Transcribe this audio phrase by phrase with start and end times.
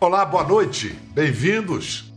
[0.00, 2.12] Olá, boa noite, bem-vindos.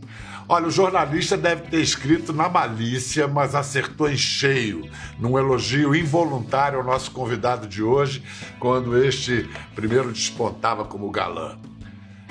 [0.48, 6.78] Olha, o jornalista deve ter escrito na malícia, mas acertou em cheio, num elogio involuntário
[6.78, 8.22] ao nosso convidado de hoje,
[8.58, 11.56] quando este primeiro despontava como galã.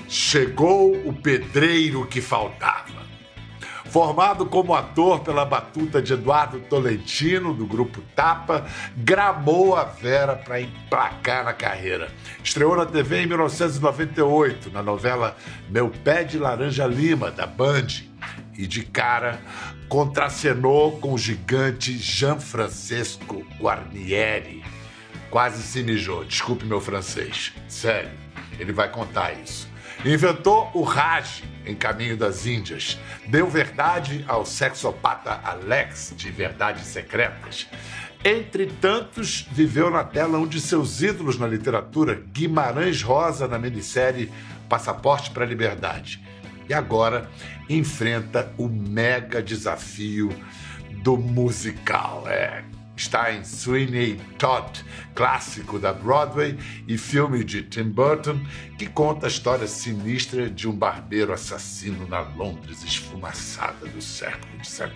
[0.08, 2.97] Chegou o pedreiro que faltava.
[3.90, 8.66] Formado como ator pela batuta de Eduardo Tolentino, do grupo Tapa,
[8.96, 12.12] gramou a Vera para emplacar na carreira.
[12.44, 15.36] Estreou na TV em 1998, na novela
[15.70, 17.88] Meu Pé de Laranja Lima, da Band.
[18.58, 19.40] E de cara,
[19.88, 24.64] contracenou com o gigante Jean Francesco Guarnieri.
[25.30, 27.54] Quase se mijou, desculpe meu francês.
[27.68, 28.12] Sério,
[28.60, 29.67] ele vai contar isso.
[30.06, 32.98] Inventou o Raj em Caminho das Índias.
[33.28, 37.68] Deu verdade ao sexopata Alex de Verdades Secretas.
[38.24, 44.32] Entre tantos, viveu na tela um de seus ídolos na literatura, Guimarães Rosa, na minissérie
[44.70, 46.22] Passaporte para a Liberdade.
[46.70, 47.30] E agora
[47.70, 50.30] enfrenta o mega desafio
[51.04, 52.24] do musical.
[52.28, 52.64] É,
[53.32, 58.40] em Sweeney Todd, clássico da Broadway e filme de Tim Burton,
[58.78, 64.92] que conta a história sinistra de um barbeiro assassino na Londres esfumaçada do século XIX.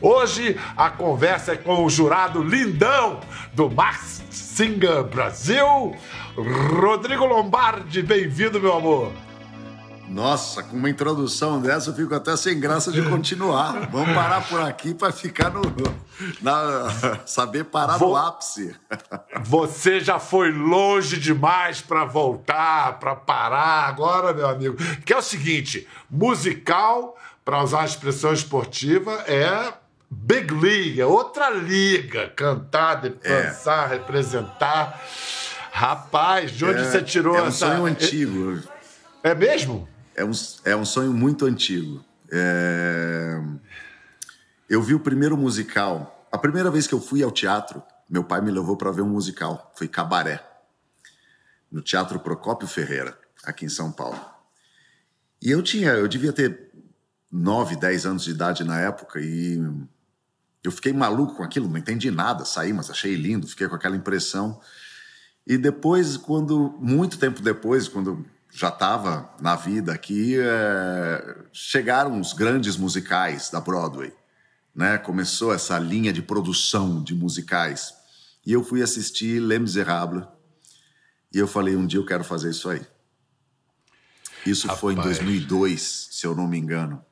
[0.00, 3.20] Hoje a conversa é com o jurado lindão
[3.52, 5.96] do Max Singer Brasil,
[6.36, 8.02] Rodrigo Lombardi.
[8.02, 9.23] Bem-vindo, meu amor.
[10.08, 13.88] Nossa, com uma introdução dessa eu fico até sem graça de continuar.
[13.90, 15.62] Vamos parar por aqui para ficar no.
[16.40, 18.74] Na, saber parar Vou, no ápice.
[19.42, 24.76] Você já foi longe demais para voltar, para parar agora, meu amigo.
[25.04, 29.72] Que é o seguinte: musical, para usar a expressão esportiva, é
[30.10, 32.28] Big League, é outra liga.
[32.36, 33.96] Cantar, dançar, é.
[33.96, 35.00] representar.
[35.72, 37.66] Rapaz, de onde é, você tirou é um essa.
[37.66, 38.62] Sonho antigo.
[39.24, 39.88] É mesmo?
[40.14, 40.32] É um,
[40.64, 42.04] é um sonho muito antigo.
[42.30, 43.40] É...
[44.68, 46.28] Eu vi o primeiro musical.
[46.32, 49.08] A primeira vez que eu fui ao teatro, meu pai me levou para ver um
[49.08, 49.72] musical.
[49.76, 50.44] Foi Cabaré,
[51.70, 54.20] no Teatro Procópio Ferreira, aqui em São Paulo.
[55.40, 56.72] E eu tinha, eu devia ter
[57.30, 59.60] 9, 10 anos de idade na época e
[60.62, 63.96] eu fiquei maluco com aquilo, não entendi nada, saí, mas achei lindo, fiquei com aquela
[63.96, 64.58] impressão.
[65.46, 68.24] E depois, quando muito tempo depois, quando
[68.54, 74.12] já estava na vida aqui, é, chegaram os grandes musicais da Broadway,
[74.72, 74.96] né?
[74.96, 77.92] Começou essa linha de produção de musicais.
[78.46, 80.24] E eu fui assistir Les Miserables
[81.32, 82.80] e eu falei, um dia eu quero fazer isso aí.
[84.46, 84.80] Isso Rapaz.
[84.80, 87.04] foi em 2002, se eu não me engano.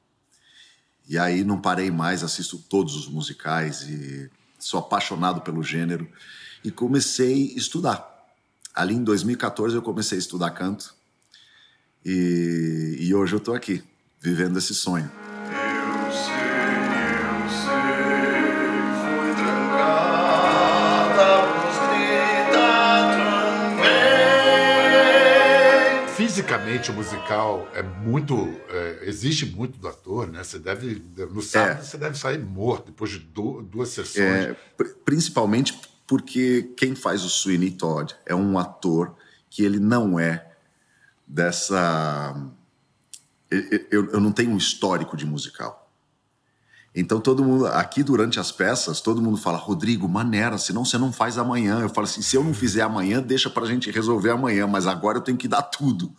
[1.09, 4.31] E aí não parei mais, assisto todos os musicais e
[4.61, 6.09] sou apaixonado pelo gênero
[6.63, 8.29] e comecei a estudar.
[8.73, 11.02] Ali em 2014 eu comecei a estudar canto
[12.05, 13.83] e, e hoje eu estou aqui,
[14.21, 15.11] vivendo esse sonho.
[26.17, 28.35] Fisicamente, o musical é muito.
[28.71, 30.43] É, exige muito do ator, né?
[30.43, 31.03] Você deve.
[31.31, 31.83] No sábado, é.
[31.83, 34.25] você deve sair morto depois de duas sessões.
[34.25, 34.57] É,
[35.05, 39.15] principalmente porque quem faz o Sweeney Todd é um ator
[39.49, 40.52] que ele não é
[41.33, 42.37] dessa.
[43.91, 45.91] Eu, eu não tenho um histórico de musical.
[46.95, 51.11] Então todo mundo, aqui durante as peças, todo mundo fala, Rodrigo, maneira, senão você não
[51.11, 51.81] faz amanhã.
[51.81, 55.19] Eu falo assim, se eu não fizer amanhã, deixa pra gente resolver amanhã, mas agora
[55.19, 56.15] eu tenho que dar tudo.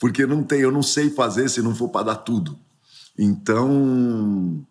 [0.00, 2.58] Porque não tem, eu não sei fazer se não for para dar tudo.
[3.16, 4.66] Então,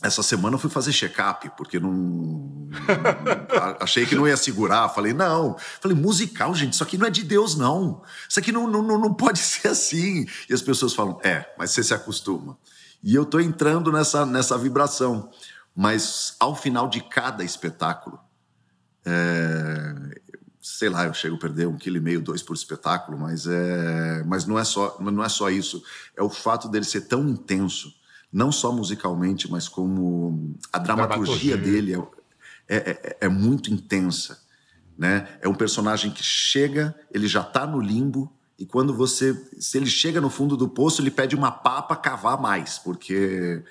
[0.00, 2.68] essa semana eu fui fazer check-up, porque não.
[3.80, 4.88] achei que não ia segurar.
[4.90, 5.56] Falei, não.
[5.80, 8.02] Falei, musical, gente, isso aqui não é de Deus, não.
[8.28, 10.26] Isso aqui não, não, não pode ser assim.
[10.48, 12.56] E as pessoas falam, é, mas você se acostuma.
[13.02, 15.30] E eu tô entrando nessa, nessa vibração.
[15.74, 18.18] Mas ao final de cada espetáculo,
[19.04, 19.94] é,
[20.60, 24.22] sei lá, eu chego a perder um quilo e meio, dois por espetáculo, mas, é,
[24.24, 25.82] mas não, é só, não é só isso.
[26.16, 27.97] É o fato dele ser tão intenso
[28.32, 31.56] não só musicalmente, mas como a dramaturgia, dramaturgia.
[31.56, 31.94] dele
[32.68, 34.42] é, é, é, é, muito intensa.
[34.96, 35.28] Né?
[35.40, 39.40] É um personagem que chega, ele já está no limbo, e quando você.
[39.58, 43.62] Se ele chega no fundo do poço, ele pede uma pá para cavar mais, porque.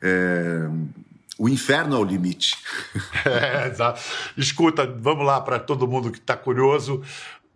[0.00, 0.68] É,
[1.38, 2.56] o inferno é o limite.
[3.24, 4.00] É, exato.
[4.36, 7.02] Escuta, vamos lá para todo mundo que está curioso.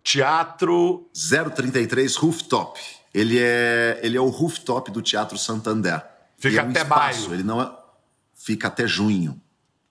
[0.03, 1.09] Teatro.
[1.13, 2.79] 033 Rooftop.
[3.13, 6.01] Ele é, ele é o rooftop do Teatro Santander.
[6.37, 7.33] Fica é um até espaço, maio.
[7.33, 7.75] Ele não é,
[8.33, 9.41] fica até junho.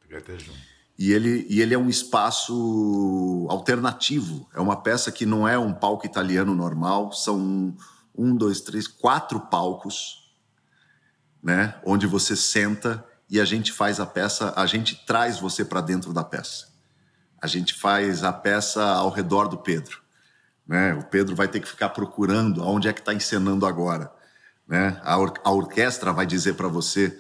[0.01, 0.67] Fica até junho.
[0.99, 4.49] E ele, e ele é um espaço alternativo.
[4.55, 7.77] É uma peça que não é um palco italiano normal, são
[8.17, 10.33] um, dois, três, quatro palcos,
[11.43, 11.75] né?
[11.85, 16.13] Onde você senta e a gente faz a peça, a gente traz você para dentro
[16.13, 16.69] da peça.
[17.43, 20.01] A gente faz a peça ao redor do Pedro.
[20.67, 20.95] Né?
[20.95, 24.11] O Pedro vai ter que ficar procurando aonde é que está encenando agora.
[24.67, 25.01] Né?
[25.05, 27.17] A, or a orquestra vai dizer para você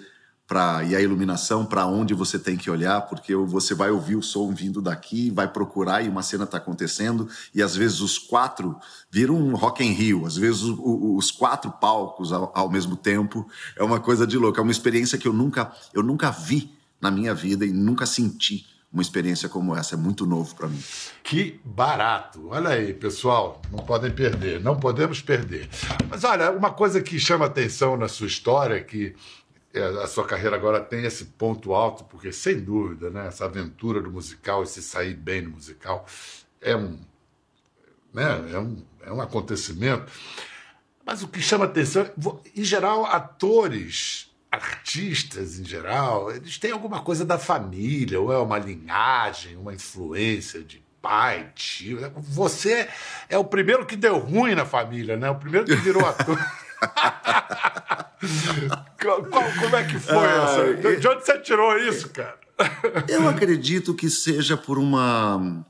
[0.47, 4.23] para e a iluminação para onde você tem que olhar, porque você vai ouvir o
[4.23, 8.77] som vindo daqui, vai procurar e uma cena está acontecendo e às vezes os quatro
[9.11, 13.49] viram um Rock in Rio, às vezes os, os quatro palcos ao, ao, mesmo tempo
[13.75, 16.71] é uma coisa de louco, é uma experiência que eu nunca eu nunca vi
[17.01, 20.83] na minha vida e nunca senti uma experiência como essa, é muito novo para mim.
[21.23, 22.49] Que barato!
[22.49, 25.69] Olha aí, pessoal, não podem perder, não podemos perder.
[26.09, 29.15] Mas olha, uma coisa que chama atenção na sua história, que
[29.75, 34.01] é, a sua carreira agora tem esse ponto alto, porque sem dúvida, né, essa aventura
[34.01, 36.07] do musical, esse sair bem no musical,
[36.59, 36.99] é um,
[38.15, 40.11] né, é um, é um acontecimento.
[41.05, 42.11] Mas o que chama atenção,
[42.57, 48.59] em geral, atores, artistas em geral, eles têm alguma coisa da família, ou é uma
[48.59, 51.99] linhagem, uma influência de pai, tio.
[52.17, 52.89] Você
[53.29, 55.31] é o primeiro que deu ruim na família, né?
[55.31, 56.37] O primeiro que virou ator.
[59.01, 60.75] Como é que foi ah, essa?
[60.97, 62.39] De onde você tirou isso, cara?
[63.09, 65.65] Eu acredito que seja por uma.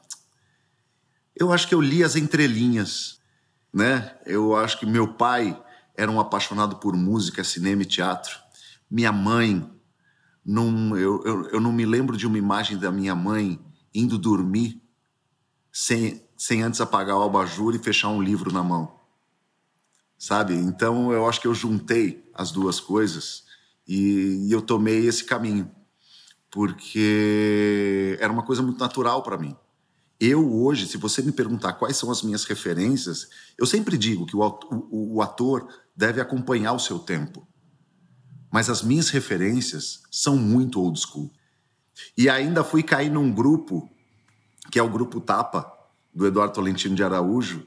[1.35, 3.21] Eu acho que eu li as entrelinhas,
[3.73, 4.15] né?
[4.25, 5.61] Eu acho que meu pai
[5.97, 8.46] era um apaixonado por música, cinema e teatro.
[8.91, 9.69] Minha mãe,
[10.45, 13.59] não, eu, eu, eu não me lembro de uma imagem da minha mãe
[13.95, 14.83] indo dormir
[15.73, 18.97] sem, sem antes apagar o abajur e fechar um livro na mão
[20.19, 20.55] sabe?
[20.55, 23.45] Então eu acho que eu juntei as duas coisas
[23.87, 25.71] e, e eu tomei esse caminho,
[26.51, 29.55] porque era uma coisa muito natural para mim.
[30.19, 33.29] Eu hoje, se você me perguntar quais são as minhas referências,
[33.59, 37.47] eu sempre digo que o, o, o ator deve acompanhar o seu tempo.
[38.51, 41.31] Mas as minhas referências são muito old school.
[42.17, 43.91] E ainda fui cair num grupo,
[44.71, 45.73] que é o grupo Tapa,
[46.15, 47.67] do Eduardo Tolentino de Araújo,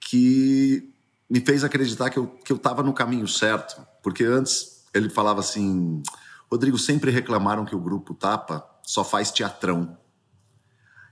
[0.00, 0.92] que
[1.28, 5.40] me fez acreditar que eu que eu estava no caminho certo, porque antes ele falava
[5.40, 6.02] assim,
[6.50, 9.98] Rodrigo sempre reclamaram que o grupo Tapa só faz teatrão.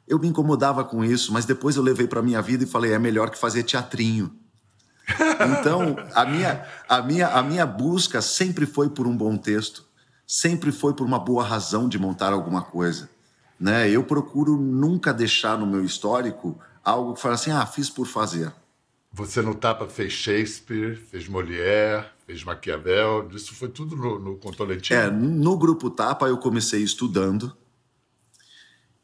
[0.07, 2.99] Eu me incomodava com isso, mas depois eu levei para minha vida e falei é
[2.99, 4.39] melhor que fazer teatrinho.
[5.61, 9.85] Então a minha a minha a minha busca sempre foi por um bom texto,
[10.27, 13.11] sempre foi por uma boa razão de montar alguma coisa,
[13.59, 13.89] né?
[13.89, 18.53] Eu procuro nunca deixar no meu histórico algo que fala assim, ah, fiz por fazer.
[19.13, 24.99] Você no Tapa fez Shakespeare, fez Molière, fez Maquiavel, isso foi tudo no, no Contoletino?
[24.99, 27.55] É, no grupo Tapa eu comecei estudando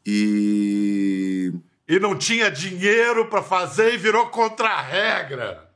[0.05, 1.53] e...
[1.87, 5.68] E não tinha dinheiro para fazer e virou contra a regra.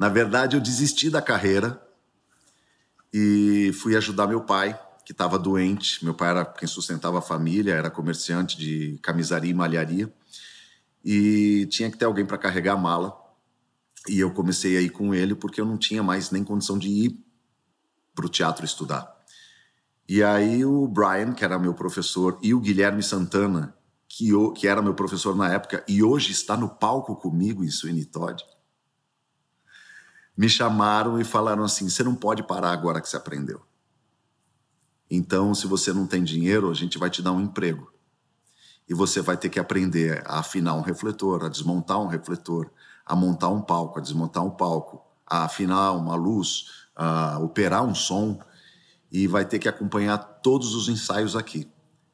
[0.00, 1.78] Na verdade, eu desisti da carreira
[3.12, 6.02] e fui ajudar meu pai, que estava doente.
[6.02, 10.10] Meu pai era quem sustentava a família, era comerciante de camisaria e malharia
[11.04, 13.14] e tinha que ter alguém para carregar a mala.
[14.08, 16.88] E eu comecei a ir com ele porque eu não tinha mais nem condição de
[16.88, 17.22] ir
[18.14, 19.14] para o teatro estudar.
[20.08, 23.76] E aí o Brian, que era meu professor, e o Guilherme Santana,
[24.08, 28.06] que, que era meu professor na época e hoje está no palco comigo em Sweeney
[28.06, 28.42] Todd,
[30.40, 33.60] me chamaram e falaram assim: você não pode parar agora que você aprendeu.
[35.10, 37.92] Então, se você não tem dinheiro, a gente vai te dar um emprego
[38.88, 42.70] e você vai ter que aprender a afinar um refletor, a desmontar um refletor,
[43.04, 47.94] a montar um palco, a desmontar um palco, a afinar uma luz, a operar um
[47.94, 48.40] som
[49.12, 51.70] e vai ter que acompanhar todos os ensaios aqui.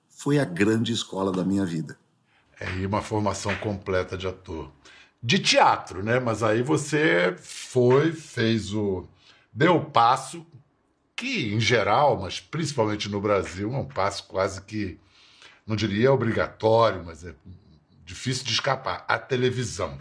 [0.09, 1.97] Foi a grande escola da minha vida.
[2.59, 4.73] É, e uma formação completa de ator.
[5.27, 6.21] De teatro, né?
[6.21, 9.09] Mas aí você foi, fez o.
[9.53, 10.47] deu o passo,
[11.17, 15.01] que em geral, mas principalmente no Brasil, é um passo quase que
[15.67, 17.35] não diria obrigatório, mas é
[18.05, 19.99] difícil de escapar, a televisão.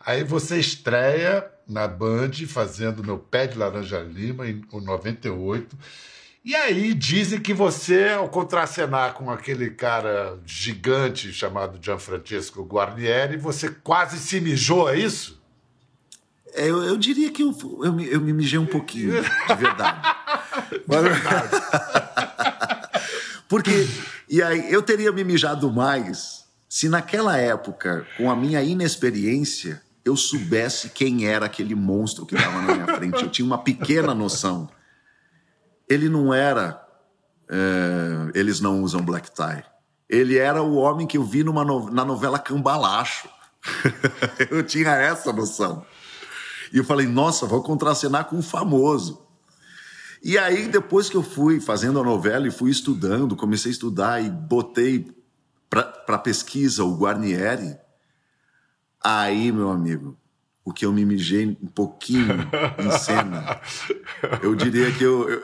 [0.00, 5.76] Aí você estreia na Band fazendo Meu Pé de Laranja Lima em 98.
[6.44, 13.70] E aí dizem que você, ao contracenar com aquele cara gigante chamado Gianfrancesco Guarnieri, você
[13.70, 15.42] quase se mijou, é isso?
[16.52, 20.16] É, eu, eu, diria que eu, eu, eu, me mijei um pouquinho, de verdade.
[20.70, 21.48] de verdade.
[23.48, 23.88] Porque
[24.28, 30.16] e aí eu teria me mijado mais se naquela época, com a minha inexperiência, eu
[30.16, 33.22] soubesse quem era aquele monstro que estava na minha frente.
[33.22, 34.68] Eu tinha uma pequena noção.
[35.88, 36.82] Ele não era
[37.48, 39.64] é, Eles Não Usam Black Tie.
[40.08, 43.28] Ele era o homem que eu vi numa no, na novela Cambalacho.
[44.50, 45.84] eu tinha essa noção.
[46.72, 49.24] E eu falei, nossa, vou contracenar com um famoso.
[50.22, 54.24] E aí, depois que eu fui fazendo a novela e fui estudando, comecei a estudar
[54.24, 55.14] e botei
[55.68, 57.76] para pesquisa o Guarnieri,
[59.02, 60.16] aí, meu amigo,
[60.64, 62.48] o que eu me mijei um pouquinho
[62.78, 63.60] em cena,
[64.42, 65.42] eu diria que eu, eu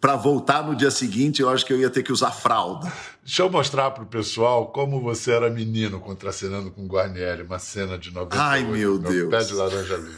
[0.00, 2.90] para voltar no dia seguinte, eu acho que eu ia ter que usar fralda.
[3.22, 8.10] Deixa eu mostrar pro pessoal como você era menino contracenando com Guarnieri, uma cena de
[8.10, 8.42] 98.
[8.42, 9.30] Ai, meu, meu Deus.
[9.30, 10.14] Pé de laranja ali.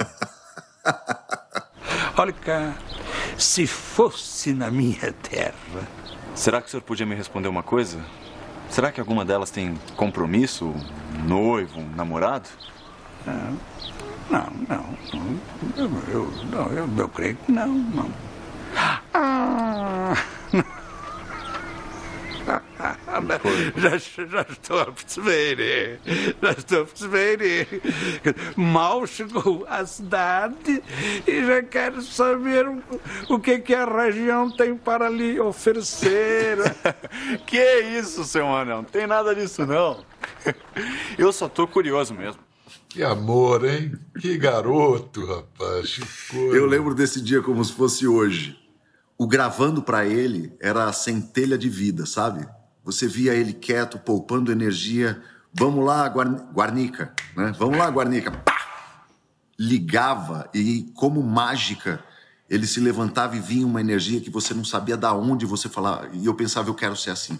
[2.16, 2.76] Olha cá,
[3.36, 5.54] se fosse na minha terra.
[6.34, 7.98] Será que o senhor podia me responder uma coisa?
[8.70, 10.72] Será que alguma delas tem compromisso?
[11.26, 12.48] Noivo, namorado?
[13.26, 13.58] Não,
[14.30, 15.38] não, não.
[15.76, 18.10] Eu, eu, não, eu, eu creio que não, não.
[19.14, 20.14] Ah,
[23.76, 26.00] já, já estou a perceber,
[26.42, 27.68] já estou a perceber.
[28.56, 30.82] Mal chegou à cidade
[31.26, 32.66] e já quero saber
[33.28, 36.58] o que, é que a região tem para lhe oferecer.
[37.46, 38.78] que é isso, seu anão?
[38.78, 40.04] Não tem nada disso, não.
[41.18, 42.40] Eu só estou curioso mesmo.
[42.88, 43.92] Que amor, hein?
[44.20, 45.98] Que garoto, rapaz.
[46.30, 48.61] Que Eu lembro desse dia como se fosse hoje
[49.22, 52.44] o gravando para ele era a centelha de vida, sabe?
[52.82, 55.22] Você via ele quieto, poupando energia.
[55.54, 57.54] Vamos lá, Guarnica, né?
[57.56, 58.32] Vamos lá, Guarnica.
[58.32, 59.06] Pá!
[59.56, 62.02] Ligava e, como mágica,
[62.50, 66.08] ele se levantava e vinha uma energia que você não sabia da onde você falava.
[66.12, 67.38] E eu pensava, eu quero ser assim.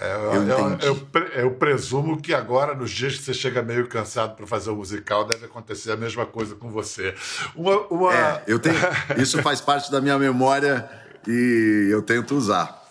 [0.00, 4.36] É, eu, eu, eu, eu, presumo que agora, nos dias que você chega meio cansado
[4.36, 7.16] para fazer o musical, deve acontecer a mesma coisa com você.
[7.56, 8.14] Uma, uma...
[8.14, 8.76] É, eu tenho,
[9.18, 12.84] isso faz parte da minha memória e eu tento usar.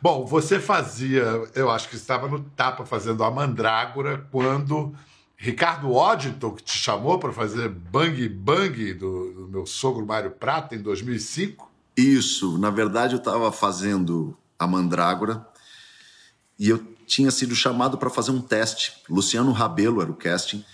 [0.00, 1.22] Bom, você fazia,
[1.54, 4.94] eu acho que estava no Tapa fazendo a Mandrágora quando
[5.36, 10.74] Ricardo Oddington, que te chamou para fazer Bang Bang do, do, meu sogro Mário Prata
[10.74, 11.70] em 2005?
[11.96, 15.46] Isso, na verdade eu estava fazendo a Mandrágora
[16.58, 19.02] e eu tinha sido chamado para fazer um teste.
[19.08, 20.64] Luciano Rabelo era o casting.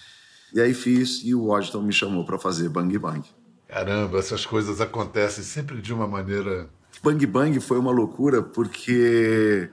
[0.52, 3.22] E aí fiz e o Oddington me chamou para fazer Bang Bang.
[3.68, 6.70] Caramba, essas coisas acontecem sempre de uma maneira
[7.04, 9.70] Bang Bang foi uma loucura porque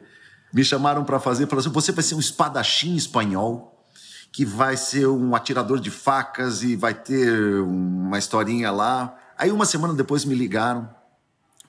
[0.54, 3.82] me chamaram para fazer, falaram assim, você vai ser um espadachim espanhol
[4.34, 9.18] que vai ser um atirador de facas e vai ter uma historinha lá.
[9.38, 10.90] Aí uma semana depois me ligaram,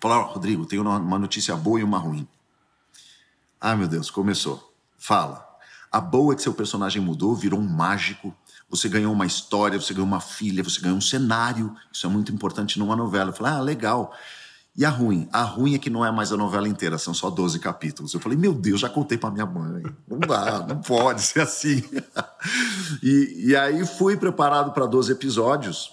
[0.01, 2.27] falaram, oh, Rodrigo, tenho uma notícia boa e uma ruim.
[3.61, 4.75] Ah, meu Deus, começou.
[4.99, 5.49] Fala.
[5.93, 8.35] A boa é que seu personagem mudou, virou um mágico.
[8.69, 11.73] Você ganhou uma história, você ganhou uma filha, você ganhou um cenário.
[11.93, 13.31] Isso é muito importante numa novela.
[13.31, 14.13] Eu falei, ah, legal.
[14.75, 15.29] E a ruim?
[15.31, 18.15] A ruim é que não é mais a novela inteira, são só 12 capítulos.
[18.15, 19.83] Eu falei, meu Deus, já contei para minha mãe.
[20.09, 21.83] Não dá, não pode ser assim.
[23.03, 25.93] e, e aí fui preparado para 12 episódios,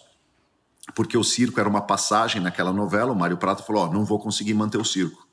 [0.95, 3.11] porque o circo era uma passagem naquela novela.
[3.11, 5.27] O Mário Prata falou: oh, não vou conseguir manter o circo.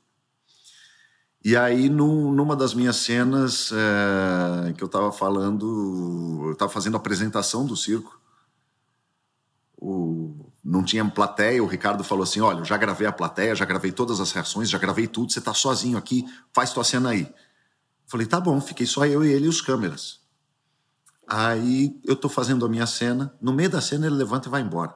[1.43, 6.95] E aí, num, numa das minhas cenas é, que eu estava falando, eu estava fazendo
[6.95, 8.19] a apresentação do circo,
[9.77, 10.16] o
[10.67, 13.89] não tinha plateia, o Ricardo falou assim: olha, eu já gravei a plateia, já gravei
[13.89, 17.33] todas as reações, já gravei tudo, você tá sozinho aqui, faz tua cena aí.
[18.05, 20.19] Falei, tá bom, fiquei só eu e ele e os câmeras.
[21.25, 24.61] Aí eu tô fazendo a minha cena, no meio da cena ele levanta e vai
[24.61, 24.93] embora.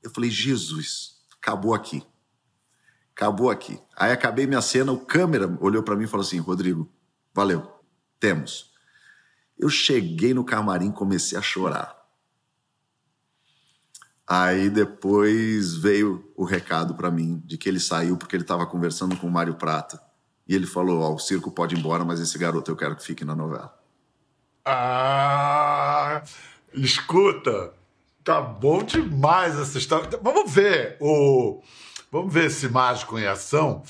[0.00, 2.04] Eu falei, Jesus, acabou aqui.
[3.14, 3.80] Acabou aqui.
[3.96, 6.88] Aí acabei minha cena, o câmera olhou para mim e falou assim: Rodrigo,
[7.34, 7.68] valeu,
[8.20, 8.70] temos.
[9.58, 11.99] Eu cheguei no camarim, comecei a chorar.
[14.32, 19.16] Aí depois veio o recado para mim de que ele saiu porque ele estava conversando
[19.16, 20.00] com o Mário Prata.
[20.46, 22.94] E ele falou: Ó, oh, o circo pode ir embora, mas esse garoto eu quero
[22.94, 23.76] que fique na novela.
[24.64, 26.22] Ah,
[26.72, 27.72] escuta,
[28.22, 30.08] tá bom demais essa história.
[30.22, 31.60] Vamos ver o.
[32.12, 33.82] Vamos ver esse mágico em ação.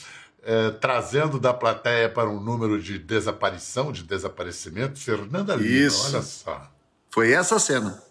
[0.42, 6.06] É, trazendo da plateia para um número de desaparição, de desaparecimento, Fernanda Lima, Isso.
[6.06, 6.70] olha só.
[7.11, 8.02] Foi essa cena.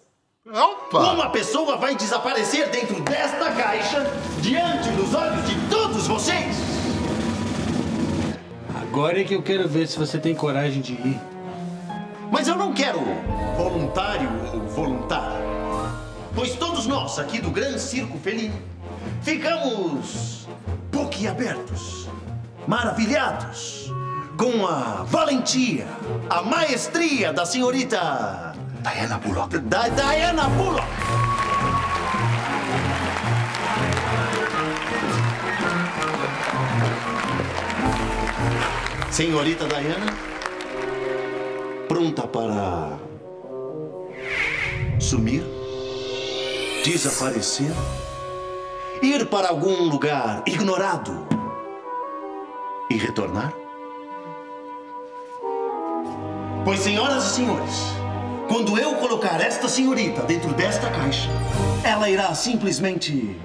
[0.51, 1.12] Opa!
[1.12, 4.03] Uma pessoa vai desaparecer dentro desta caixa
[4.41, 6.58] diante dos olhos de todos vocês.
[8.82, 11.20] Agora é que eu quero ver se você tem coragem de ir.
[12.32, 13.00] Mas eu não quero
[13.56, 15.46] voluntário ou voluntário.
[16.34, 18.60] Pois todos nós aqui do Gran Circo Felino
[19.22, 20.48] ficamos
[20.91, 22.08] boquiabertos,
[22.65, 23.91] maravilhados
[24.36, 25.86] com a valentia,
[26.29, 28.49] a maestria da senhorita
[28.93, 29.60] Diana Bullock.
[29.60, 30.88] Diana Bullock!
[39.12, 40.13] Senhorita Diana,
[41.88, 42.98] pronta para
[45.00, 45.43] sumir,
[46.84, 47.72] desaparecer,
[49.03, 51.27] ir para algum lugar ignorado
[52.89, 53.53] e retornar?
[56.63, 57.99] Pois, senhoras e senhores,
[58.50, 61.29] quando eu colocar esta senhorita dentro desta caixa,
[61.84, 63.39] ela irá simplesmente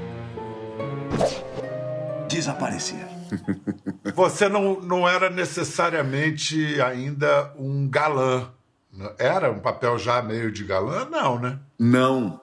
[2.27, 3.07] desaparecer.
[4.17, 8.51] Você não, não era necessariamente ainda um galã.
[9.19, 11.05] Era um papel já meio de galã?
[11.05, 11.59] Não, né?
[11.79, 12.41] Não.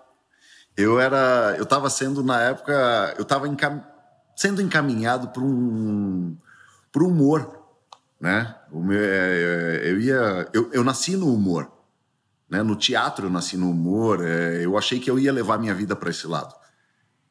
[0.78, 1.56] Eu era.
[1.58, 3.16] Eu estava sendo, na época.
[3.18, 3.84] Eu estava encam...
[4.36, 6.38] sendo encaminhado para um.
[6.92, 7.60] para humor.
[8.20, 8.54] Né?
[8.72, 10.48] O meu, é, eu ia.
[10.54, 11.81] Eu, eu nasci no humor.
[12.52, 12.62] Né?
[12.62, 14.22] No teatro eu nasci no humor.
[14.22, 16.54] É, eu achei que eu ia levar minha vida para esse lado.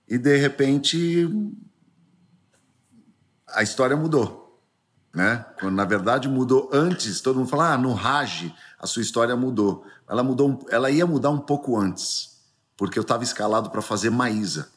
[0.09, 1.29] E de repente
[3.47, 4.61] a história mudou,
[5.15, 5.45] né?
[5.61, 9.85] Quando na verdade mudou antes, todo mundo fala, ah, no Raj a sua história mudou.
[10.09, 12.41] Ela mudou, ela ia mudar um pouco antes,
[12.77, 14.69] porque eu estava escalado para fazer Maísa.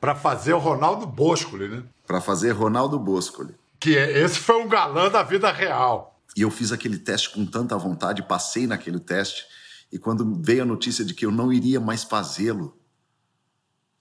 [0.00, 1.82] Para fazer o Ronaldo Boscoli, né?
[2.06, 3.54] Para fazer Ronaldo Boscoli.
[3.80, 6.20] Que é, esse foi um galã da vida real.
[6.36, 9.46] E eu fiz aquele teste com tanta vontade, passei naquele teste,
[9.90, 12.78] e quando veio a notícia de que eu não iria mais fazê-lo,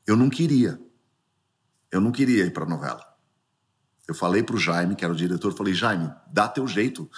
[0.05, 0.79] eu não queria.
[1.91, 3.15] Eu não queria ir para a novela.
[4.07, 7.09] Eu falei para o Jaime, que era o diretor, falei, Jaime, dá teu jeito.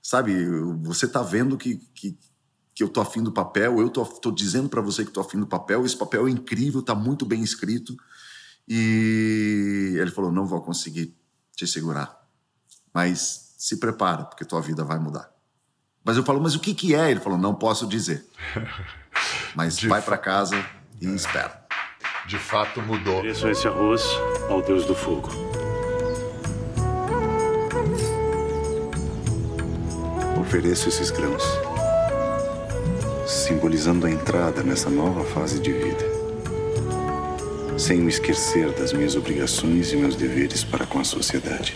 [0.00, 0.44] Sabe,
[0.82, 2.18] você tá vendo que, que,
[2.74, 5.38] que eu tô afim do papel, eu tô, tô dizendo para você que tô afim
[5.38, 7.96] do papel, esse papel é incrível, tá muito bem escrito.
[8.66, 11.16] E ele falou, não vou conseguir
[11.54, 12.20] te segurar.
[12.92, 15.31] Mas se prepara, porque tua vida vai mudar.
[16.04, 17.10] Mas eu falo, mas o que que é?
[17.10, 18.26] Ele falou, não posso dizer.
[19.54, 20.64] Mas vai para casa
[21.00, 21.62] e espera.
[22.26, 23.18] De fato mudou.
[23.18, 24.02] Ofereço esse arroz
[24.48, 25.28] ao Deus do Fogo.
[30.40, 31.42] Ofereço esses grãos,
[33.26, 36.04] simbolizando a entrada nessa nova fase de vida,
[37.78, 41.74] sem me esquecer das minhas obrigações e meus deveres para com a sociedade.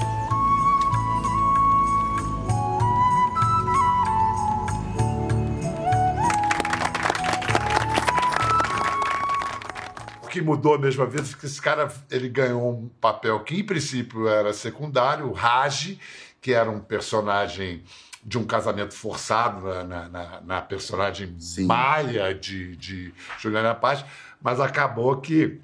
[10.47, 14.29] Mudou mesmo a vida é que esse cara ele ganhou um papel que, em princípio,
[14.29, 15.99] era secundário, o Raj,
[16.41, 17.83] que era um personagem
[18.25, 21.67] de um casamento forçado na, na, na personagem Sim.
[21.67, 24.05] Maia de, de Juliana Paz,
[24.41, 25.61] mas acabou que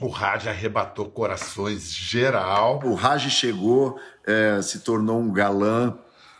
[0.00, 2.80] o Raj arrebatou corações geral.
[2.84, 5.98] O Raj chegou, é, se tornou um galã,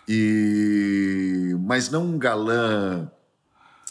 [0.09, 3.11] e mas não um galã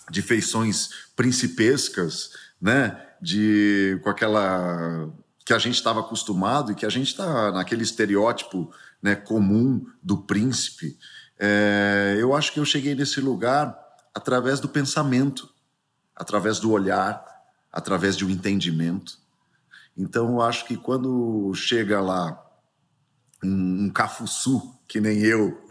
[0.10, 2.99] de feições principescas, né?
[3.23, 5.09] De com aquela
[5.45, 10.17] que a gente estava acostumado e que a gente está naquele estereótipo né, comum do
[10.17, 10.97] príncipe.
[11.38, 13.77] É, eu acho que eu cheguei nesse lugar
[14.13, 15.49] através do pensamento,
[16.15, 17.23] através do olhar,
[17.71, 19.17] através de um entendimento.
[19.97, 22.41] Então, eu acho que quando chega lá
[23.43, 25.67] um, um cafuçu, que nem eu,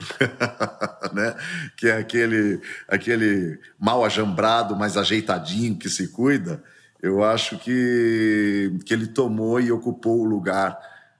[1.15, 1.37] né?
[1.77, 6.63] que é aquele, aquele mal ajambrado, mas ajeitadinho, que se cuida,
[7.03, 10.79] eu acho que, que ele tomou e ocupou o lugar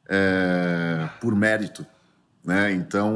[0.09, 1.85] é, por mérito.
[2.45, 2.73] Né?
[2.73, 3.13] Então,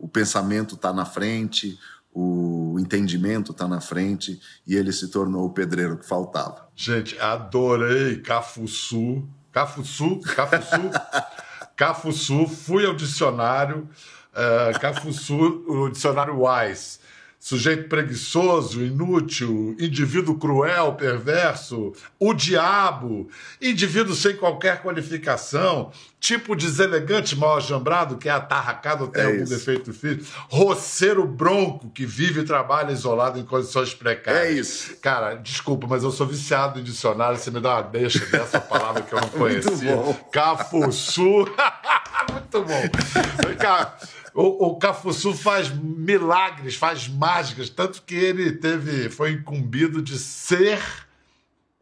[0.00, 1.78] o pensamento está na frente,
[2.12, 6.68] o entendimento está na frente e ele se tornou o pedreiro que faltava.
[6.76, 9.26] Gente, adorei Cafuçu.
[9.50, 10.20] Cafuçu?
[10.20, 10.90] Cafuçu?
[11.74, 12.46] Cafuçu.
[12.48, 13.88] Fui ao dicionário.
[14.32, 16.98] Uh, Cafuçu, o dicionário Wise
[17.42, 23.28] sujeito preguiçoso, inútil, indivíduo cruel, perverso, o diabo,
[23.60, 29.42] indivíduo sem qualquer qualificação, tipo deselegante, mal ajambrado, que é atarracado ou tem é algum
[29.42, 29.52] isso.
[29.52, 34.44] defeito físico, roceiro bronco, que vive e trabalha isolado em condições precárias.
[34.44, 34.96] É isso.
[34.98, 39.02] Cara, desculpa, mas eu sou viciado em dicionário, você me dá uma deixa dessa palavra
[39.02, 39.96] que eu não conhecia.
[39.96, 40.30] Muito bom.
[40.30, 41.44] Cafuçu.
[42.30, 42.82] Muito bom.
[43.58, 43.96] Cara,
[44.34, 50.80] o, o Cafuçu faz milagres, faz mágicas, tanto que ele teve, foi incumbido de ser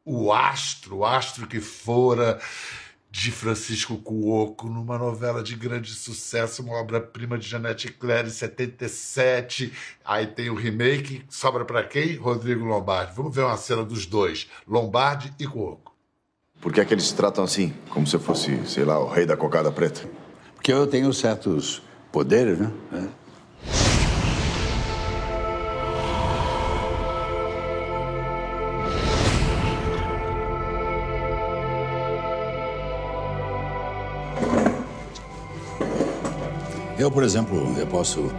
[0.05, 2.41] o astro, o astro que fora
[3.11, 9.73] de Francisco Cuoco, numa novela de grande sucesso, uma obra-prima de Janete Claire, em 77.
[10.05, 12.15] Aí tem o remake, sobra para quem?
[12.17, 13.13] Rodrigo Lombardi.
[13.17, 15.93] Vamos ver uma cena dos dois, Lombardi e Cuoco.
[16.61, 17.75] Por que é que eles se tratam assim?
[17.89, 20.09] Como se eu fosse, sei lá, o rei da cocada preta?
[20.55, 22.71] Porque eu tenho certos poderes, né?
[22.93, 23.21] É.
[36.99, 38.31] Eu, por exemplo, eu posso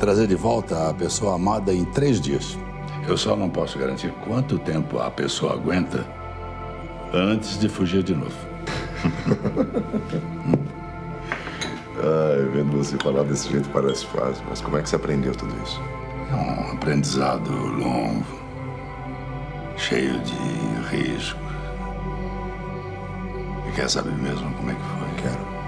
[0.00, 2.58] trazer de volta a pessoa amada em três dias.
[3.06, 6.04] Eu só não posso garantir quanto tempo a pessoa aguenta
[7.14, 8.34] antes de fugir de novo.
[12.02, 15.54] Ai, vendo você falar desse jeito parece fácil, mas como é que você aprendeu tudo
[15.62, 15.78] isso?
[16.30, 18.24] É um aprendizado longo,
[19.76, 20.34] cheio de
[20.96, 21.38] risco.
[23.68, 25.22] E quer saber mesmo como é que foi?
[25.22, 25.60] Quero.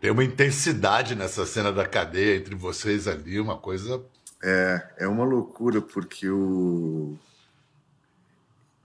[0.00, 4.02] Tem uma intensidade nessa cena da cadeia entre vocês ali, uma coisa.
[4.46, 7.16] É, é uma loucura porque o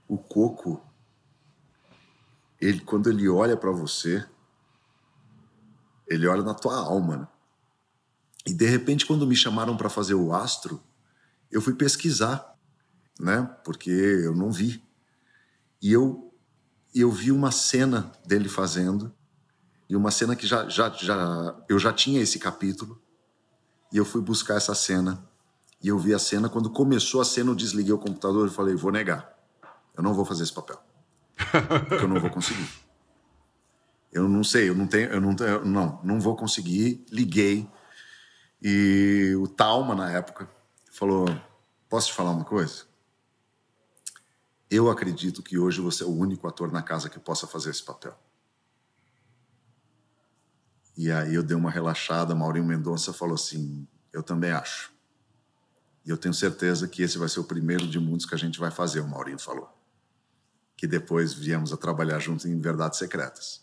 [0.08, 0.82] o coco
[2.58, 4.26] ele quando ele olha para você,
[6.08, 7.16] ele olha na tua alma.
[7.18, 7.28] Né?
[8.46, 10.82] E de repente quando me chamaram para fazer o astro,
[11.50, 12.56] eu fui pesquisar,
[13.18, 13.42] né?
[13.62, 14.82] Porque eu não vi.
[15.82, 16.32] E eu
[16.94, 19.14] eu vi uma cena dele fazendo
[19.90, 22.98] e uma cena que já, já, já eu já tinha esse capítulo
[23.92, 25.28] e eu fui buscar essa cena
[25.82, 28.74] e eu vi a cena quando começou a cena eu desliguei o computador e falei
[28.74, 29.34] vou negar.
[29.96, 30.78] Eu não vou fazer esse papel.
[31.88, 32.68] Porque eu não vou conseguir.
[34.12, 37.04] Eu não sei eu não tenho eu não não não vou conseguir.
[37.10, 37.68] Liguei.
[38.62, 40.48] E o Talma na época
[40.92, 41.26] falou
[41.88, 42.84] posso te falar uma coisa?
[44.70, 47.82] Eu acredito que hoje você é o único ator na casa que possa fazer esse
[47.82, 48.16] papel.
[50.96, 54.92] E aí eu dei uma relaxada, Maurinho Mendonça falou assim: "Eu também acho".
[56.04, 58.58] E eu tenho certeza que esse vai ser o primeiro de muitos que a gente
[58.58, 59.68] vai fazer, o Maurinho falou.
[60.76, 63.62] Que depois viemos a trabalhar junto em Verdades Secretas.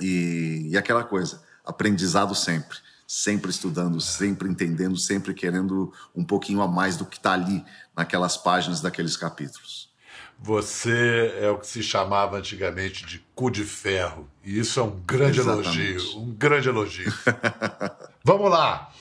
[0.00, 6.68] E, e aquela coisa, aprendizado sempre, sempre estudando, sempre entendendo, sempre querendo um pouquinho a
[6.68, 9.92] mais do que está ali naquelas páginas daqueles capítulos.
[10.38, 14.28] Você é o que se chamava antigamente de cu de ferro.
[14.42, 15.80] E isso é um grande Exatamente.
[15.80, 16.18] elogio.
[16.18, 17.12] Um grande elogio.
[18.24, 18.92] Vamos lá.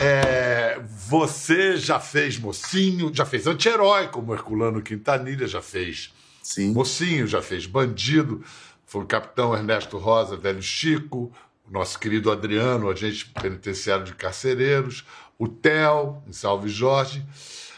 [0.00, 6.72] É, você já fez mocinho, já fez anti-herói, como Herculano Quintanilha, já fez Sim.
[6.72, 8.44] mocinho, já fez bandido,
[8.86, 11.32] foi o capitão Ernesto Rosa, velho Chico,
[11.66, 15.04] o nosso querido Adriano, agente penitenciário de carcereiros,
[15.38, 17.24] o Theo, em Salve Jorge.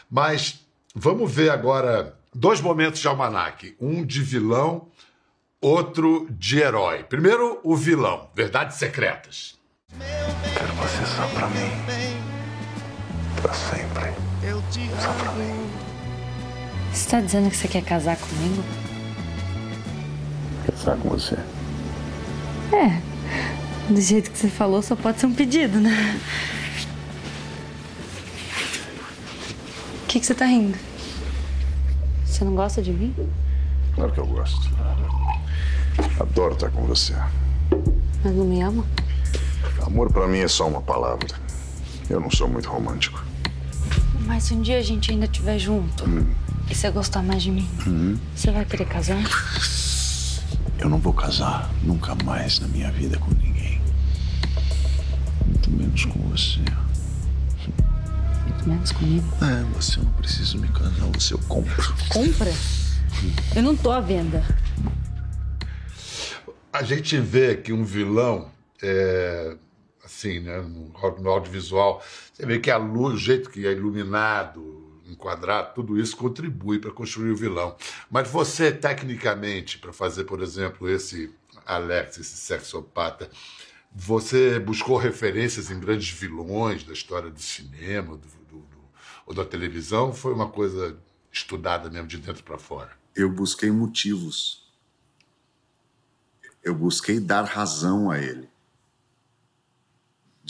[0.09, 4.87] Mas vamos ver agora dois momentos de almanaque: um de vilão,
[5.59, 7.03] outro de herói.
[7.03, 9.59] Primeiro, o vilão, Verdades Secretas.
[9.99, 11.69] Quero você só pra mim.
[13.41, 14.11] Pra sempre.
[15.01, 15.69] Só pra mim.
[16.93, 18.63] Você tá dizendo que você quer casar comigo?
[20.65, 21.35] Casar com você.
[22.73, 23.01] É.
[23.91, 26.19] Do jeito que você falou, só pode ser um pedido, né?
[30.03, 30.77] O que, que você tá rindo?
[32.25, 33.13] Você não gosta de mim?
[33.95, 34.69] Claro que eu gosto.
[36.19, 37.13] Adoro estar com você.
[38.23, 38.85] Mas não me ama?
[39.91, 41.27] Amor pra mim é só uma palavra.
[42.09, 43.21] Eu não sou muito romântico.
[44.25, 46.05] Mas se um dia a gente ainda estiver junto
[46.69, 47.69] e você gostar mais de mim,
[48.33, 49.21] você vai querer casar?
[50.79, 53.81] Eu não vou casar nunca mais na minha vida com ninguém.
[55.45, 56.61] Muito menos com você.
[58.47, 59.27] Muito menos comigo.
[59.41, 61.93] É, você não preciso me casar, você eu compro.
[62.07, 62.53] Compra?
[63.53, 64.41] Eu não tô à venda.
[66.71, 68.47] A gente vê que um vilão,
[68.81, 69.57] é,
[70.03, 70.91] assim, né, no,
[71.29, 76.79] audiovisual, você vê que a luz, o jeito que é iluminado, enquadrado, tudo isso contribui
[76.79, 77.75] para construir o vilão.
[78.09, 81.33] Mas você, tecnicamente, para fazer, por exemplo, esse
[81.65, 83.29] Alex, esse sexopata,
[83.93, 88.81] você buscou referências em grandes vilões da história do cinema do, do- do-
[89.25, 90.13] ou da televisão?
[90.13, 90.97] Foi uma coisa
[91.31, 92.99] estudada mesmo de dentro para fora?
[93.13, 94.61] eu busquei motivos.
[96.63, 98.50] Eu busquei dar razão a ele.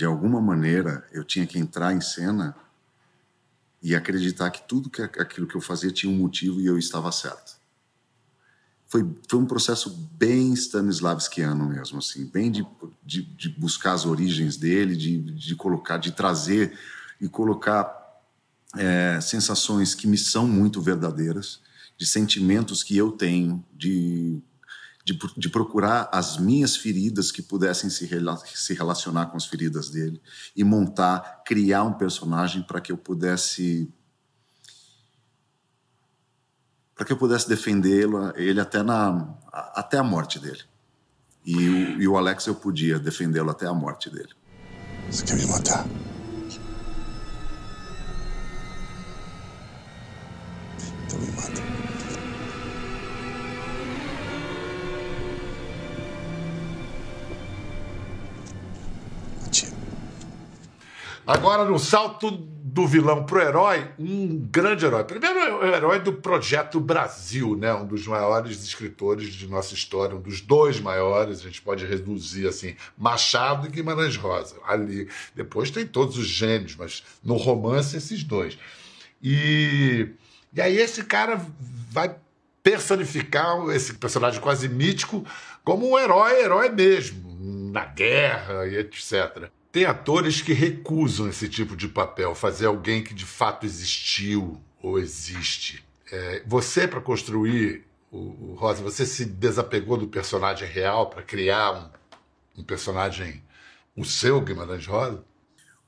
[0.02, 2.56] De alguma maneira, eu tinha que entrar em cena
[3.84, 7.12] e acreditar que tudo que aquilo que eu fazia tinha um motivo e eu estava
[7.12, 7.56] certo.
[8.88, 12.66] Foi, foi um processo bem Stanislavskiano mesmo, assim, bem de,
[13.06, 16.76] de, de buscar as origens dele, de, de colocar, de trazer
[17.22, 17.96] e colocar
[18.76, 21.62] é, sensações que me são muito verdadeiras,
[21.96, 24.42] de sentimentos que eu tenho, de,
[25.04, 29.90] de, de procurar as minhas feridas que pudessem se, rela- se relacionar com as feridas
[29.90, 30.22] dele
[30.56, 33.92] e montar, criar um personagem para que eu pudesse
[36.96, 40.62] para que eu pudesse defendê-lo, ele até na até a morte dele.
[41.44, 44.30] E o, e o Alex eu podia defendê-lo até a morte dele.
[45.10, 45.86] Você quer me matar?
[61.26, 65.04] Agora, no salto do vilão pro herói, um grande herói.
[65.04, 67.74] Primeiro, é o herói do Projeto Brasil, né?
[67.74, 72.48] um dos maiores escritores de nossa história, um dos dois maiores, a gente pode reduzir
[72.48, 74.56] assim, Machado e Guimarães Rosa.
[74.66, 75.10] Ali.
[75.36, 78.58] Depois tem todos os gênios, mas no romance, esses dois.
[79.22, 80.08] E,
[80.54, 81.46] e aí esse cara
[81.90, 82.16] vai
[82.64, 85.26] personificar esse personagem quase mítico
[85.64, 87.38] como um herói, herói mesmo,
[87.72, 89.52] na guerra e etc.
[89.72, 95.00] Tem atores que recusam esse tipo de papel, fazer alguém que de fato existiu ou
[95.00, 95.86] existe.
[96.12, 101.94] É, você, para construir o, o, Rosa, você se desapegou do personagem real para criar
[102.58, 103.42] um, um, personagem,
[103.96, 105.24] o seu Guimarães Rosa?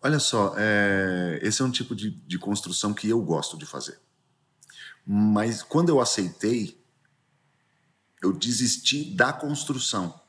[0.01, 3.99] Olha só, é, esse é um tipo de, de construção que eu gosto de fazer.
[5.05, 6.81] Mas quando eu aceitei,
[8.21, 10.22] eu desisti da construção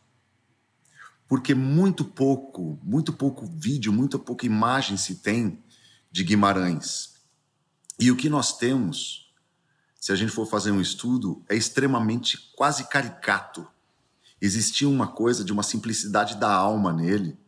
[1.29, 5.63] porque muito pouco, muito pouco vídeo, muito pouca imagem se tem
[6.11, 7.15] de Guimarães.
[7.99, 9.33] E o que nós temos,
[10.01, 13.67] se a gente for fazer um estudo, é extremamente quase caricato.
[14.41, 17.39] Existia uma coisa de uma simplicidade da alma nele,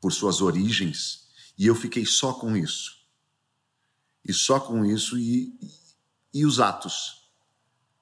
[0.00, 1.28] por suas origens,
[1.58, 2.96] e eu fiquei só com isso.
[4.24, 5.54] E só com isso e,
[6.32, 7.30] e, os atos.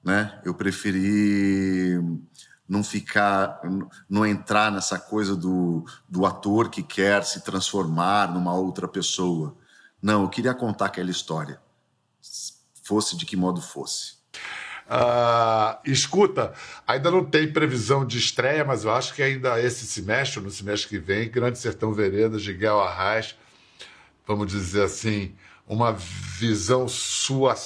[0.03, 0.41] Né?
[0.43, 1.99] Eu preferi
[2.67, 3.61] não ficar,
[4.09, 9.55] não entrar nessa coisa do, do ator que quer se transformar numa outra pessoa.
[10.01, 11.59] Não, eu queria contar aquela história,
[12.83, 14.15] fosse de que modo fosse.
[14.87, 16.53] Uh, escuta,
[16.85, 20.89] ainda não tem previsão de estreia, mas eu acho que ainda esse semestre, no semestre
[20.89, 23.35] que vem, Grande Sertão Veredas, de Guel Arraes,
[24.27, 25.35] vamos dizer assim,
[25.67, 27.57] uma visão suassunana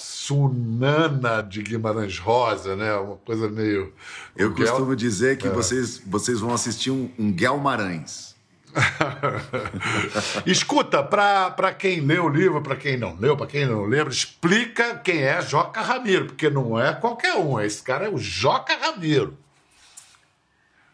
[1.42, 2.94] de Guimarães Rosa, né?
[2.96, 3.94] Uma coisa meio.
[4.36, 5.52] Eu costumo dizer que é.
[5.52, 8.30] vocês, vocês vão assistir um, um Guelmarães.
[10.46, 14.96] Escuta, para quem leu o livro, para quem não leu, para quem não lembra, explica
[14.96, 19.36] quem é Joca Ramiro, porque não é qualquer um, esse cara é o Joca Ramiro.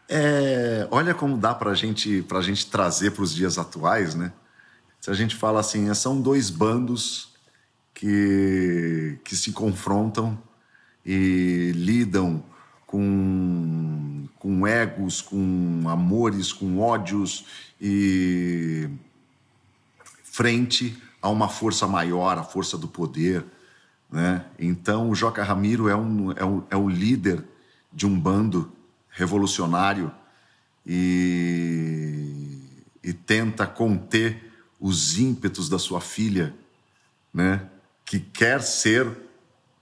[0.08, 4.32] É, olha como dá para gente, a gente trazer para os dias atuais, né?
[5.06, 7.28] Se a gente fala assim, são dois bandos
[7.94, 10.36] que, que se confrontam
[11.04, 12.42] e lidam
[12.84, 17.44] com, com egos, com amores, com ódios
[17.80, 18.90] e
[20.24, 23.44] frente a uma força maior, a força do poder.
[24.10, 24.44] Né?
[24.58, 27.44] Então, o Joca Ramiro é, um, é, um, é o líder
[27.92, 28.72] de um bando
[29.08, 30.10] revolucionário
[30.84, 32.58] e,
[33.04, 34.45] e tenta conter
[34.80, 36.54] os ímpetos da sua filha,
[37.32, 37.68] né?
[38.04, 39.08] Que quer ser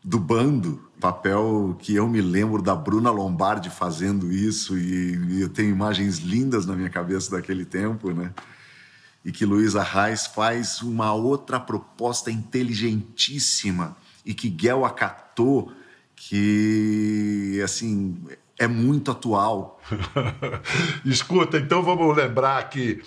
[0.03, 5.71] do bando, papel que eu me lembro da Bruna Lombardi fazendo isso e, eu tenho
[5.71, 8.33] imagens lindas na minha cabeça daquele tempo, né?
[9.25, 15.73] E que Luísa Reis faz uma outra proposta inteligentíssima e que Guel acatou,
[16.15, 18.17] que assim
[18.59, 19.81] é muito atual.
[21.05, 23.03] Escuta, então vamos lembrar que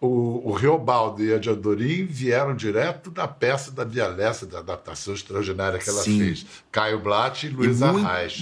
[0.00, 5.14] o, o Riobaldo e a Diadorim vieram direto da peça da Via Lessa, da adaptação
[5.14, 6.18] extraordinária que ela Sim.
[6.18, 6.46] fez.
[6.70, 8.40] Caio Blatt e Luiz Arraes.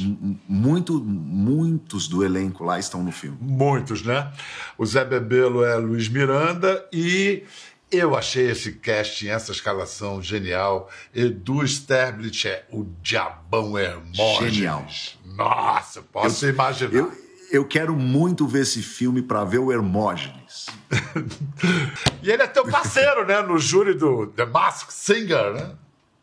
[0.48, 3.38] Muito, muitos do elenco lá estão no filme.
[3.40, 4.32] Muitos, né?
[4.76, 7.44] O Zé Bebelo é Luiz Miranda e
[7.90, 10.90] eu achei esse casting, essa escalação genial.
[11.14, 14.54] Edu Sterblit é o Diabão Hermógenes.
[14.54, 14.86] Genial.
[15.24, 16.92] Nossa, posso eu, imaginar.
[16.92, 20.66] Eu, eu quero muito ver esse filme para ver o Hermógenes.
[22.22, 23.42] e ele é teu parceiro, né?
[23.42, 25.74] No júri do The Mask Singer, né?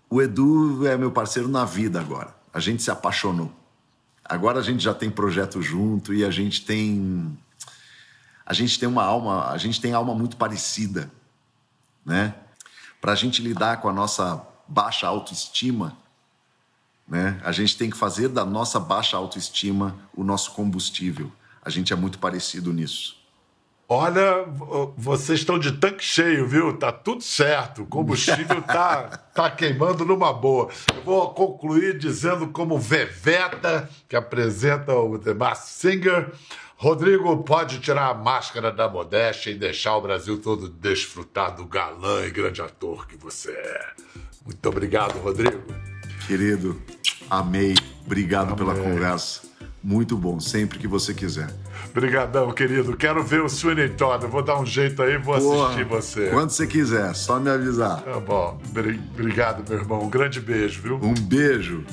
[0.10, 2.36] O Edu é meu parceiro na vida agora.
[2.54, 3.52] A gente se apaixonou.
[4.24, 7.38] Agora a gente já tem projeto junto e a gente tem.
[8.46, 11.12] A gente tem uma alma, a gente tem alma muito parecida,
[12.06, 12.36] né?
[13.00, 15.98] Para a gente lidar com a nossa baixa autoestima,
[17.12, 17.38] né?
[17.44, 21.30] A gente tem que fazer da nossa baixa autoestima o nosso combustível.
[21.62, 23.20] A gente é muito parecido nisso.
[23.86, 24.46] Olha,
[24.96, 26.78] vocês estão de tanque cheio, viu?
[26.78, 27.82] Tá tudo certo.
[27.82, 30.70] O combustível tá, tá queimando numa boa.
[30.96, 36.32] Eu vou concluir dizendo como Veveta, que apresenta o The Masked Singer,
[36.78, 42.26] Rodrigo pode tirar a máscara da modéstia e deixar o Brasil todo desfrutar do galã
[42.26, 43.88] e grande ator que você é.
[44.46, 45.91] Muito obrigado, Rodrigo.
[46.32, 46.82] Querido,
[47.30, 47.76] amei.
[48.06, 48.56] Obrigado Amei.
[48.56, 49.42] pela conversa.
[49.84, 51.54] Muito bom, sempre que você quiser.
[51.90, 52.96] Obrigadão, querido.
[52.96, 54.24] Quero ver o Sweeney Todd.
[54.24, 56.30] Eu vou dar um jeito aí e vou Porra, assistir você.
[56.30, 58.02] Quando você quiser, só me avisar.
[58.02, 58.58] Tá bom.
[59.14, 60.04] Obrigado, meu irmão.
[60.04, 60.96] Um grande beijo, viu?
[61.04, 61.84] Um beijo.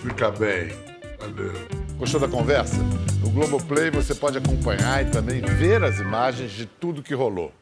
[0.00, 0.72] Fica bem.
[1.20, 1.52] Valeu.
[1.98, 2.78] Gostou da conversa?
[3.20, 7.52] No Globoplay você pode acompanhar e também ver as imagens de tudo que rolou.